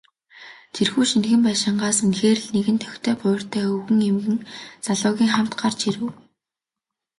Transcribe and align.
Тэрхүү 0.73 1.03
шинэхэн 1.09 1.41
байшингаас 1.47 1.97
үнэхээр 2.05 2.39
л 2.43 2.47
нэгэн 2.55 2.77
тохитой 2.83 3.15
буурьтай 3.19 3.65
өвгөн, 3.73 3.99
хоёр 4.05 4.39
залуугийн 4.85 5.33
хамт 5.33 5.53
гарч 5.61 5.79
ирэв. 5.89 6.03